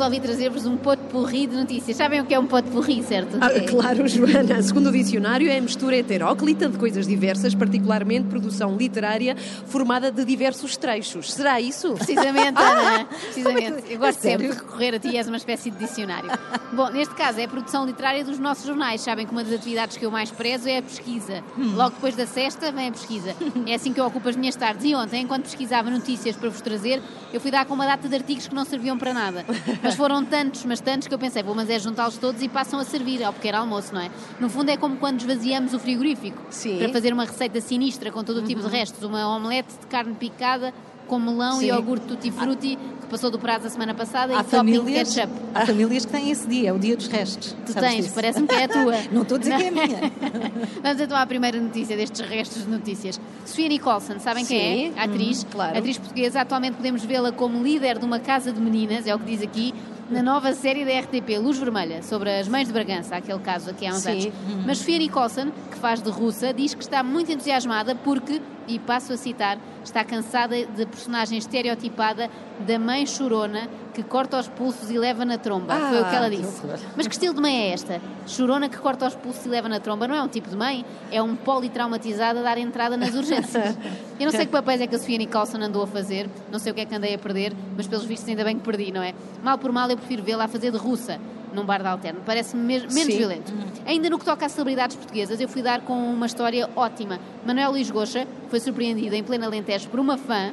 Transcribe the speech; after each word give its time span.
resolvi 0.00 0.18
trazer-vos 0.20 0.64
um 0.64 0.78
pote 0.78 1.02
porri 1.12 1.46
de 1.46 1.54
notícias. 1.56 1.94
Sabem 1.94 2.20
o 2.22 2.24
que 2.24 2.32
é 2.32 2.38
um 2.38 2.46
pote 2.46 2.70
porri, 2.70 3.02
certo? 3.02 3.36
Ah, 3.38 3.52
É. 3.52 3.60
claro, 3.60 4.08
Joana. 4.08 4.62
Segundo 4.62 4.88
o 4.88 4.92
dicionário, 4.92 5.46
é 5.50 5.58
a 5.58 5.60
mistura 5.60 5.94
heteróclita 5.96 6.68
de 6.70 6.78
coisas 6.78 7.06
diversas, 7.06 7.54
particularmente 7.54 8.26
produção 8.28 8.76
literária 8.78 9.36
formada 9.66 10.10
de 10.10 10.24
diversos 10.24 10.76
trechos. 10.78 11.32
Será 11.34 11.60
isso? 11.60 11.92
Precisamente, 11.94 12.56
Ana. 12.58 13.04
Precisamente. 13.04 13.92
Eu 13.92 13.98
gosto 13.98 14.20
sempre 14.20 14.48
de 14.48 14.54
recorrer 14.54 14.94
a 14.94 14.98
ti, 14.98 15.14
és 15.16 15.28
uma 15.28 15.36
espécie 15.36 15.70
de 15.70 15.76
dicionário. 15.78 16.30
Bom, 16.72 16.88
neste 16.88 17.14
caso 17.14 17.38
é 17.38 17.44
a 17.44 17.48
produção 17.48 17.84
literária 17.84 18.24
dos 18.24 18.38
nossos 18.38 18.64
jornais. 18.64 19.02
Sabem 19.02 19.26
que 19.26 19.32
uma 19.32 19.44
das 19.44 19.52
atividades 19.52 19.98
que 19.98 20.06
eu 20.06 20.10
mais 20.10 20.30
prezo 20.30 20.66
é 20.66 20.78
a 20.78 20.82
pesquisa. 20.82 21.44
Logo 21.58 21.90
depois 21.96 22.16
da 22.16 22.26
sexta 22.26 22.72
vem 22.72 22.88
a 22.88 22.92
pesquisa. 22.92 23.34
É 23.66 23.74
assim 23.74 23.92
que 23.92 24.00
eu 24.00 24.06
ocupo 24.06 24.30
as 24.30 24.36
minhas 24.36 24.56
tardes. 24.56 24.82
E 24.86 24.94
ontem, 24.94 25.22
enquanto 25.24 25.42
pesquisava 25.42 25.90
notícias 25.90 26.36
para 26.36 26.48
vos 26.48 26.60
trazer, 26.62 27.02
eu 27.34 27.40
fui 27.40 27.50
dar 27.50 27.66
com 27.66 27.74
uma 27.74 27.84
data 27.84 28.08
de 28.08 28.14
artigos 28.14 28.46
que 28.48 28.54
não 28.54 28.64
serviam 28.64 28.96
para 28.96 29.12
nada. 29.12 29.44
Mas 29.90 29.96
foram 29.96 30.24
tantos, 30.24 30.64
mas 30.64 30.80
tantos, 30.80 31.08
que 31.08 31.14
eu 31.14 31.18
pensei, 31.18 31.42
vou, 31.42 31.54
mas 31.54 31.68
é 31.68 31.78
juntá-los 31.78 32.16
todos 32.16 32.40
e 32.42 32.48
passam 32.48 32.78
a 32.78 32.84
servir 32.84 33.22
ao 33.24 33.32
pequeno 33.32 33.58
almoço, 33.58 33.94
não 33.94 34.00
é? 34.00 34.10
No 34.38 34.48
fundo 34.48 34.70
é 34.70 34.76
como 34.76 34.96
quando 34.96 35.20
esvaziamos 35.20 35.74
o 35.74 35.78
frigorífico 35.78 36.40
Sim. 36.50 36.78
para 36.78 36.88
fazer 36.90 37.12
uma 37.12 37.24
receita 37.24 37.60
sinistra 37.60 38.10
com 38.10 38.22
todo 38.22 38.38
o 38.38 38.42
tipo 38.42 38.60
de 38.62 38.68
restos. 38.68 39.02
Uma 39.02 39.26
omelete 39.36 39.74
de 39.80 39.86
carne 39.86 40.14
picada 40.14 40.72
com 41.06 41.18
melão 41.18 41.58
Sim. 41.58 41.64
e 41.64 41.68
iogurte 41.68 42.06
tutti 42.06 42.30
frutti 42.30 42.76
que 42.76 43.06
passou 43.08 43.32
do 43.32 43.38
prazo 43.38 43.66
a 43.66 43.70
semana 43.70 43.92
passada 43.92 44.38
Há 44.38 44.42
e 44.42 44.44
famílias, 44.44 45.12
ketchup. 45.12 45.32
há 45.52 45.66
famílias 45.66 46.04
que 46.06 46.12
têm 46.12 46.30
esse 46.30 46.46
dia, 46.46 46.68
é 46.68 46.72
o 46.72 46.78
dia 46.78 46.96
dos 46.96 47.08
restos. 47.08 47.56
Tu 47.66 47.74
tens, 47.74 48.06
parece-me 48.12 48.46
que 48.46 48.54
é 48.54 48.64
a 48.64 48.68
tua. 48.68 48.94
Não 49.10 49.22
estou 49.22 49.34
a 49.34 49.40
dizer 49.40 49.56
que 49.56 49.64
é 49.64 49.68
a 49.68 49.72
minha. 49.72 49.98
Vamos 50.80 51.00
então 51.00 51.16
à 51.16 51.26
primeira 51.26 51.60
notícia 51.60 51.96
destes 51.96 52.20
restos 52.20 52.64
de 52.64 52.70
notícias. 52.70 53.20
Sofia 53.44 53.68
Nicholson, 53.68 54.20
sabem 54.20 54.44
Sim, 54.44 54.54
quem 54.54 54.94
é? 54.96 55.02
Atriz. 55.02 55.44
claro. 55.50 55.76
Atriz 55.76 55.98
portuguesa. 55.98 56.42
Atualmente 56.42 56.76
podemos 56.76 57.02
vê-la 57.04 57.32
como 57.32 57.60
líder 57.60 57.98
de 57.98 58.04
uma 58.04 58.20
casa 58.20 58.52
de 58.52 58.60
meninas, 58.60 59.04
é 59.04 59.12
o 59.12 59.18
que 59.18 59.24
diz 59.24 59.42
aqui, 59.42 59.74
na 60.10 60.22
nova 60.22 60.52
série 60.52 60.84
da 60.84 60.98
RTP, 60.98 61.38
Luz 61.38 61.56
Vermelha, 61.56 62.02
sobre 62.02 62.30
as 62.30 62.48
mães 62.48 62.66
de 62.66 62.72
Bragança, 62.72 63.14
aquele 63.14 63.38
caso 63.38 63.70
aqui 63.70 63.86
há 63.86 63.90
uns 63.90 63.98
Sim. 63.98 64.10
anos. 64.10 64.66
Mas 64.66 64.78
Sofia 64.78 64.98
Nicholson, 64.98 65.52
que 65.70 65.78
faz 65.78 66.02
de 66.02 66.10
russa, 66.10 66.52
diz 66.52 66.74
que 66.74 66.82
está 66.82 67.02
muito 67.02 67.30
entusiasmada 67.30 67.94
porque, 67.94 68.42
e 68.66 68.78
passo 68.80 69.12
a 69.12 69.16
citar, 69.16 69.56
está 69.84 70.04
cansada 70.04 70.54
da 70.66 70.86
personagem 70.86 71.38
estereotipada 71.38 72.30
da 72.66 72.78
mãe 72.78 73.06
chorona 73.06 73.68
que 73.94 74.02
corta 74.02 74.38
os 74.38 74.46
pulsos 74.48 74.90
e 74.90 74.98
leva 74.98 75.24
na 75.24 75.36
tromba. 75.38 75.74
Foi 75.74 76.00
o 76.00 76.04
que 76.08 76.14
ela 76.14 76.26
Ah, 76.26 76.30
que 76.30 76.36
disse. 76.36 76.64
horror. 76.64 76.78
Mas 76.96 77.06
que 77.08 77.12
estilo 77.14 77.34
de 77.34 77.40
mãe 77.40 77.56
é 77.56 77.72
esta? 77.72 78.00
Chorona 78.26 78.68
que 78.68 78.76
corta 78.78 79.06
os 79.06 79.14
pulsos 79.14 79.44
e 79.46 79.48
leva 79.48 79.68
na 79.68 79.80
tromba 79.80 80.06
não 80.06 80.14
é 80.14 80.22
um 80.22 80.28
tipo 80.28 80.48
de 80.48 80.56
mãe, 80.56 80.84
é 81.10 81.20
um 81.22 81.34
politraumatizado 81.34 82.38
a 82.38 82.42
dar 82.42 82.58
entrada 82.58 82.96
nas 82.96 83.14
urgências. 83.14 83.76
Eu 84.18 84.26
não 84.26 84.30
sei 84.30 84.46
que 84.46 84.52
papéis 84.52 84.80
é 84.80 84.86
que 84.86 84.94
a 84.94 84.98
Sofia 84.98 85.18
Nicholson 85.18 85.58
andou 85.58 85.82
a 85.82 85.86
fazer, 85.86 86.28
não 86.52 86.58
sei 86.58 86.72
o 86.72 86.74
que 86.74 86.82
é 86.82 86.84
que 86.84 86.94
andei 86.94 87.14
a 87.14 87.18
perder, 87.18 87.52
mas 87.76 87.86
pelos 87.86 88.04
vistos 88.04 88.28
ainda 88.28 88.44
bem 88.44 88.56
que 88.58 88.62
perdi, 88.64 88.92
não 88.92 89.02
é? 89.02 89.14
Mal 89.42 89.58
por 89.58 89.72
mal 89.72 89.90
eu 89.90 89.96
prefiro 89.96 90.22
vê-la 90.22 90.44
a 90.44 90.48
fazer 90.48 90.70
de 90.70 90.78
russa 90.78 91.18
num 91.54 91.64
bar 91.64 91.80
de 91.82 91.88
alterno, 91.88 92.20
parece-me 92.24 92.62
menos 92.62 92.92
Sim. 92.92 93.16
violento. 93.16 93.52
Ainda 93.86 94.08
no 94.10 94.18
que 94.18 94.24
toca 94.24 94.46
a 94.46 94.48
celebridades 94.48 94.96
portuguesas, 94.96 95.40
eu 95.40 95.48
fui 95.48 95.62
dar 95.62 95.80
com 95.80 95.94
uma 95.94 96.26
história 96.26 96.68
ótima. 96.76 97.18
Manuel 97.46 97.72
Luís 97.72 97.90
Goxa 97.90 98.26
foi 98.48 98.60
surpreendida 98.60 99.16
em 99.16 99.22
plena 99.22 99.46
Alentejo 99.46 99.88
por 99.88 99.98
uma 100.00 100.16
fã 100.16 100.52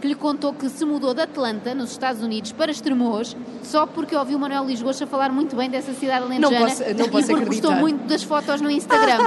que 0.00 0.08
lhe 0.08 0.14
contou 0.14 0.54
que 0.54 0.66
se 0.70 0.82
mudou 0.82 1.12
de 1.12 1.20
Atlanta, 1.20 1.74
nos 1.74 1.90
Estados 1.90 2.22
Unidos, 2.22 2.52
para 2.52 2.70
Estremoz, 2.70 3.36
só 3.62 3.84
porque 3.86 4.16
ouviu 4.16 4.38
Manuel 4.38 4.62
Luís 4.64 4.80
Goxa 4.80 5.06
falar 5.06 5.30
muito 5.30 5.54
bem 5.54 5.68
dessa 5.68 5.92
cidade 5.92 6.24
alentejana 6.24 6.58
Não 6.58 6.66
posso- 6.66 6.82
não 6.82 6.88
e 6.88 6.94
posso 6.94 7.10
porque 7.10 7.32
acreditar. 7.32 7.46
gostou 7.68 7.72
muito 7.74 8.08
das 8.08 8.22
fotos 8.22 8.62
no 8.62 8.70
Instagram. 8.70 9.18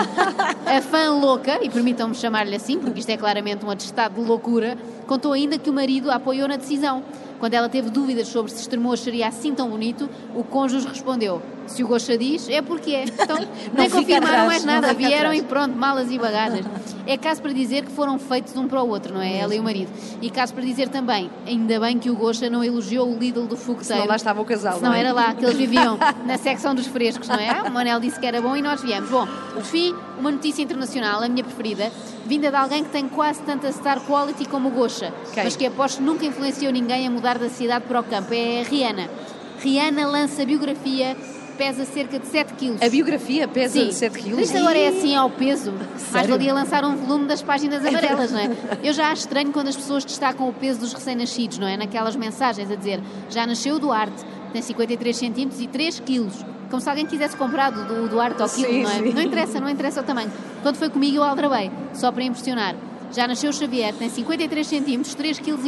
A 0.65 0.81
fã 0.81 1.11
louca, 1.11 1.63
e 1.63 1.69
permitam-me 1.69 2.15
chamar-lhe 2.15 2.55
assim, 2.55 2.79
porque 2.79 3.01
isto 3.01 3.09
é 3.09 3.17
claramente 3.17 3.63
um 3.63 3.69
atestado 3.69 4.15
de 4.19 4.27
loucura, 4.27 4.75
contou 5.07 5.33
ainda 5.33 5.57
que 5.57 5.69
o 5.69 5.73
marido 5.73 6.09
a 6.11 6.15
apoiou 6.15 6.47
na 6.47 6.57
decisão. 6.57 7.03
Quando 7.39 7.55
ela 7.55 7.67
teve 7.67 7.89
dúvidas 7.89 8.29
sobre 8.29 8.49
se 8.53 8.61
Estremoz 8.61 9.01
seria 9.01 9.27
assim 9.27 9.53
tão 9.53 9.69
bonito, 9.69 10.09
o 10.33 10.45
cônjuge 10.45 10.87
respondeu: 10.87 11.41
Se 11.67 11.83
o 11.83 11.87
Goxa 11.87 12.17
diz, 12.17 12.47
é 12.47 12.61
porque 12.61 12.91
é. 12.91 13.03
Então, 13.03 13.37
nem 13.75 13.89
confirmaram 13.89 14.43
atrás, 14.43 14.47
mais 14.47 14.63
não 14.63 14.73
nada, 14.75 14.93
vieram 14.93 15.31
atrás. 15.31 15.39
e 15.39 15.43
pronto, 15.43 15.75
malas 15.75 16.09
e 16.09 16.17
bagagens. 16.17 16.65
É 17.05 17.17
caso 17.17 17.41
para 17.41 17.51
dizer 17.51 17.83
que 17.83 17.91
foram 17.91 18.17
feitos 18.17 18.55
um 18.55 18.65
para 18.65 18.81
o 18.81 18.87
outro, 18.87 19.13
não 19.13 19.21
é? 19.21 19.39
Ela 19.39 19.53
e 19.53 19.59
o 19.59 19.63
marido. 19.63 19.91
E 20.21 20.29
caso 20.29 20.53
para 20.53 20.63
dizer 20.63 20.87
também, 20.87 21.29
ainda 21.45 21.81
bem 21.81 21.99
que 21.99 22.09
o 22.09 22.15
Goxa 22.15 22.49
não 22.49 22.63
elogiou 22.63 23.13
o 23.13 23.17
Lidl 23.19 23.45
do 23.45 23.57
fogoteiro. 23.57 23.93
Senão 23.93 24.07
lá 24.07 24.15
estava 24.15 24.41
o 24.41 24.45
casal, 24.45 24.79
não 24.79 24.93
é? 24.93 25.01
era 25.01 25.11
lá 25.11 25.33
que 25.33 25.43
eles 25.43 25.57
viviam, 25.57 25.97
na 26.25 26.37
secção 26.37 26.73
dos 26.73 26.87
frescos, 26.87 27.27
não 27.27 27.35
é? 27.35 27.49
Ah, 27.49 27.65
O 27.67 27.71
Manel 27.71 27.99
disse 27.99 28.17
que 28.17 28.25
era 28.25 28.41
bom 28.41 28.55
e 28.55 28.61
nós 28.61 28.81
viemos. 28.81 29.09
Bom, 29.09 29.27
por 29.53 29.63
fim, 29.63 29.93
uma 30.17 30.31
notícia 30.31 30.61
internacional, 30.61 31.21
a 31.21 31.27
minha 31.27 31.43
preferida, 31.43 31.91
vinda 32.25 32.49
de 32.49 32.55
alguém 32.55 32.85
que 32.85 32.89
tem 32.89 33.09
quase 33.09 33.41
tanta 33.41 33.69
star 33.69 33.99
quality 33.99 34.45
como 34.45 34.69
o 34.69 34.71
Quem? 35.33 35.43
mas 35.43 35.55
que 35.55 35.65
aposto 35.65 36.01
nunca 36.01 36.25
influenciou 36.25 36.71
ninguém 36.71 37.07
a 37.07 37.11
mudar 37.11 37.37
da 37.37 37.49
cidade 37.49 37.85
para 37.85 37.99
o 37.99 38.03
campo. 38.03 38.33
É 38.33 38.61
a 38.61 38.63
Rihanna. 38.63 39.09
Rihanna 39.59 40.07
lança 40.07 40.45
biografia, 40.45 41.15
pesa 41.57 41.85
cerca 41.85 42.19
de 42.19 42.27
7 42.27 42.53
quilos. 42.53 42.81
A 42.81 42.89
biografia 42.89 43.47
pesa 43.47 43.79
Sim. 43.79 43.91
7 43.91 44.19
quilos. 44.19 44.39
Isto 44.41 44.57
agora 44.57 44.77
é 44.77 44.87
assim 44.89 45.15
ao 45.15 45.29
peso. 45.29 45.71
Mais 45.71 46.01
Sério? 46.01 46.29
valia 46.29 46.53
lançar 46.53 46.83
um 46.83 46.95
volume 46.95 47.25
das 47.25 47.41
páginas 47.41 47.85
amarelas, 47.85 48.31
não 48.31 48.39
é? 48.39 48.49
Eu 48.83 48.93
já 48.93 49.07
acho 49.11 49.21
estranho 49.21 49.51
quando 49.51 49.67
as 49.67 49.75
pessoas 49.75 50.03
destacam 50.03 50.49
o 50.49 50.53
peso 50.53 50.79
dos 50.79 50.93
recém-nascidos, 50.93 51.57
não 51.59 51.67
é? 51.67 51.77
Naquelas 51.77 52.15
mensagens 52.15 52.69
a 52.69 52.75
dizer 52.75 53.01
já 53.29 53.45
nasceu 53.47 53.75
o 53.75 53.79
Duarte, 53.79 54.23
tem 54.51 54.61
53 54.61 55.15
centímetros 55.15 55.61
e 55.61 55.67
3 55.67 55.99
quilos. 56.01 56.45
Como 56.69 56.81
se 56.81 56.89
alguém 56.89 57.05
quisesse 57.05 57.37
comprar 57.37 57.69
do, 57.69 57.85
do 57.85 58.09
Duarte 58.09 58.41
ao 58.41 58.49
quilo, 58.49 58.67
Sim, 58.67 58.83
não 58.83 58.89
é? 58.89 58.93
sim. 58.95 59.13
Não 59.13 59.21
interessa, 59.21 59.59
não 59.59 59.69
interessa 59.69 60.01
o 60.01 60.03
tamanho. 60.03 60.31
Quando 60.63 60.75
foi 60.75 60.89
comigo 60.89 61.17
eu 61.17 61.23
aldrabei, 61.23 61.71
só 61.93 62.11
para 62.11 62.23
impressionar. 62.23 62.75
Já 63.11 63.27
nasceu 63.27 63.49
o 63.49 63.53
Xavier, 63.53 63.93
tem 63.93 64.09
53 64.09 64.65
centímetros, 64.65 65.13
3 65.15 65.39
quilos 65.39 65.61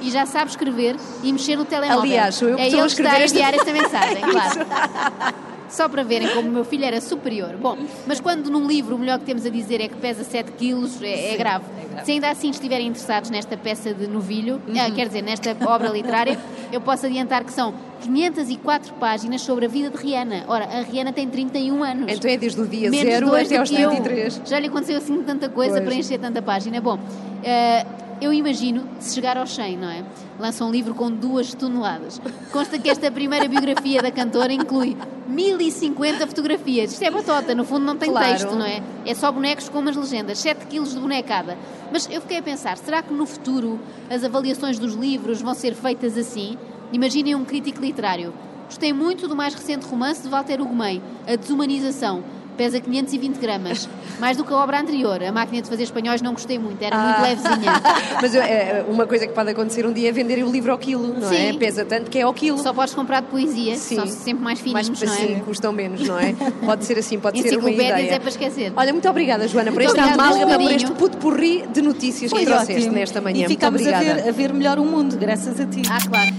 e 0.00 0.10
já 0.10 0.26
sabe 0.26 0.50
escrever 0.50 0.96
e 1.22 1.32
mexer 1.32 1.56
no 1.56 1.64
telemóvel. 1.64 2.02
Aliás, 2.02 2.40
eu 2.40 2.56
que 2.56 2.62
é 2.62 2.66
estou 2.66 2.80
a 2.80 2.84
ele 2.86 2.94
que 2.94 3.00
está 3.02 3.12
a 3.12 3.20
esta- 3.20 3.38
enviar 3.38 3.54
esta 3.54 3.72
mensagem, 3.72 4.20
claro. 4.30 5.42
Só 5.68 5.88
para 5.88 6.02
verem 6.02 6.28
como 6.34 6.48
o 6.48 6.52
meu 6.52 6.64
filho 6.66 6.84
era 6.84 7.00
superior. 7.00 7.56
Bom, 7.56 7.78
mas 8.06 8.20
quando 8.20 8.50
num 8.50 8.66
livro 8.66 8.94
o 8.94 8.98
melhor 8.98 9.18
que 9.18 9.24
temos 9.24 9.46
a 9.46 9.48
dizer 9.48 9.80
é 9.80 9.88
que 9.88 9.96
pesa 9.96 10.22
7 10.22 10.52
quilos, 10.52 11.00
é, 11.02 11.32
é 11.32 11.36
grave. 11.36 11.64
é 11.82 11.88
grave. 11.88 12.04
Se 12.04 12.12
ainda 12.12 12.28
assim 12.30 12.50
estiverem 12.50 12.88
interessados 12.88 13.30
nesta 13.30 13.56
peça 13.56 13.94
de 13.94 14.06
novilho, 14.06 14.60
ah, 14.78 14.90
quer 14.90 15.06
dizer, 15.06 15.22
nesta 15.22 15.56
obra 15.66 15.88
literária, 15.88 16.38
eu 16.72 16.80
posso 16.80 17.06
adiantar 17.06 17.44
que 17.44 17.52
são 17.52 17.74
504 18.00 18.94
páginas 18.94 19.42
sobre 19.42 19.66
a 19.66 19.68
vida 19.68 19.90
de 19.90 19.96
Rihanna. 19.96 20.44
Ora, 20.48 20.64
a 20.64 20.82
Rihanna 20.82 21.12
tem 21.12 21.28
31 21.28 21.82
anos. 21.84 22.12
Então 22.12 22.30
é 22.30 22.36
desde 22.36 22.60
o 22.60 22.66
dia 22.66 22.90
Menos 22.90 23.12
0 23.12 23.26
dois 23.26 23.46
até 23.46 23.56
aos 23.58 23.70
que 23.70 23.80
eu. 23.80 23.90
33. 23.90 24.42
Já 24.44 24.58
lhe 24.58 24.66
aconteceu 24.68 24.96
assim 24.96 25.22
tanta 25.22 25.48
coisa 25.48 25.74
Pois. 25.74 25.84
para 25.84 25.94
encher 25.94 26.18
tanta 26.18 26.42
página. 26.42 26.80
Bom, 26.80 26.98
eh, 27.44 27.84
eu 28.22 28.32
imagino 28.32 28.84
se 29.00 29.14
chegar 29.14 29.36
aos 29.36 29.54
100, 29.54 29.76
não 29.76 29.90
é? 29.90 30.04
Lança 30.38 30.64
um 30.64 30.70
livro 30.70 30.94
com 30.94 31.10
duas 31.10 31.52
toneladas. 31.54 32.20
Consta 32.52 32.78
que 32.78 32.88
esta 32.88 33.10
primeira 33.10 33.48
biografia 33.48 34.00
da 34.00 34.10
cantora 34.10 34.52
inclui 34.52 34.96
1050 35.28 36.26
fotografias. 36.26 36.92
Isto 36.92 37.02
é 37.04 37.10
batota, 37.10 37.54
no 37.54 37.64
fundo 37.64 37.84
não 37.84 37.96
tem 37.96 38.10
Claro. 38.10 38.28
texto, 38.28 38.54
não 38.54 38.64
é? 38.64 38.82
É 39.04 39.14
só 39.14 39.30
bonecos 39.32 39.68
com 39.68 39.78
umas 39.80 39.96
legendas, 39.96 40.38
7 40.38 40.66
quilos 40.66 40.92
de 40.94 41.00
bonecada. 41.00 41.56
Mas 41.92 42.08
eu 42.10 42.20
fiquei 42.20 42.38
a 42.38 42.42
pensar, 42.42 42.76
será 42.78 43.02
que 43.02 43.12
no 43.12 43.26
futuro 43.26 43.78
as 44.10 44.24
avaliações 44.24 44.78
dos 44.78 44.94
livros 44.94 45.40
vão 45.42 45.54
ser 45.54 45.74
feitas 45.74 46.16
assim? 46.16 46.56
Imaginem 46.92 47.34
um 47.34 47.44
crítico 47.44 47.80
literário. 47.80 48.32
Gostei 48.66 48.92
muito 48.92 49.28
do 49.28 49.36
mais 49.36 49.54
recente 49.54 49.86
romance 49.86 50.22
de 50.22 50.28
Walter 50.28 50.60
Ugumem, 50.60 51.02
A 51.26 51.36
Desumanização. 51.36 52.22
Pesa 52.56 52.80
520 52.80 53.38
gramas. 53.38 53.88
Mais 54.20 54.36
do 54.36 54.44
que 54.44 54.52
a 54.52 54.56
obra 54.56 54.80
anterior. 54.80 55.22
A 55.22 55.32
máquina 55.32 55.62
de 55.62 55.68
fazer 55.68 55.82
espanhóis 55.84 56.22
não 56.22 56.32
gostei 56.32 56.58
muito, 56.58 56.82
era 56.82 56.96
muito 56.96 57.18
Ah. 57.18 57.22
levezinha. 57.22 57.82
Mas 58.22 58.34
é, 58.34 58.84
uma 58.88 59.06
coisa 59.06 59.26
que 59.26 59.32
pode 59.32 59.50
acontecer 59.50 59.84
um 59.86 59.92
dia 59.92 60.10
é 60.10 60.12
venderem 60.12 60.44
o 60.44 60.50
livro 60.50 60.70
ao 60.70 60.78
quilo, 60.78 61.18
não 61.18 61.30
é? 61.32 61.52
Sim. 61.52 61.58
Pesa 61.58 61.84
tanto 61.84 62.10
que 62.10 62.18
é 62.18 62.22
ao 62.22 62.32
quilo. 62.32 62.58
Só 62.62 62.72
podes 62.72 62.94
comprar 62.94 63.20
de 63.22 63.28
poesia, 63.28 63.76
Sim. 63.76 63.96
são 63.96 64.06
sempre 64.06 64.44
mais 64.44 64.62
mais 64.62 64.86
fininhos, 64.88 65.02
não 65.02 65.12
assim, 65.12 65.34
é? 65.36 65.40
custam 65.40 65.72
menos, 65.72 66.06
não 66.06 66.18
é? 66.18 66.34
Pode 66.64 66.84
ser 66.84 66.98
assim, 66.98 67.18
pode 67.18 67.40
ser 67.42 67.56
uma 67.58 67.70
ideia. 67.70 68.14
é 68.14 68.18
para 68.18 68.28
esquecer. 68.28 68.72
Olha, 68.76 68.92
muito 68.92 69.08
obrigada, 69.08 69.48
Joana, 69.48 69.72
por 69.72 69.82
Muito 69.82 69.90
esta 69.96 70.02
obrigada, 70.12 70.22
amálgama, 70.38 70.58
por 70.64 70.72
este 70.72 70.92
puto 70.92 71.16
porri 71.18 71.64
de 71.72 71.82
notícias 71.82 72.30
que 72.32 72.36
Foi 72.38 72.44
trouxeste 72.46 72.74
ótimo. 72.82 72.92
nesta 72.94 73.20
manhã. 73.20 73.36
E 73.36 73.38
muito 73.40 73.50
ficámos 73.50 73.80
a 73.80 73.84
obrigada. 73.90 74.22
ver, 74.22 74.28
a 74.28 74.32
ver 74.32 74.52
melhor 74.52 74.78
o 74.78 74.84
mundo, 74.84 75.16
graças 75.16 75.58
a 75.58 75.66
ti. 75.66 75.82
Ah, 75.90 75.98
claro. 76.08 76.32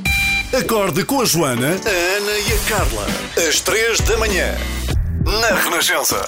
Acorde 0.58 1.04
com 1.06 1.22
a 1.22 1.26
Joana, 1.26 1.68
a 1.68 2.18
Ana 2.18 2.32
e 2.38 2.54
a 2.54 2.70
Carla. 2.70 3.08
Às 3.48 3.60
três 3.62 4.00
da 4.02 4.18
manhã. 4.18 4.56
Na 5.26 5.56
Renascença. 5.56 6.22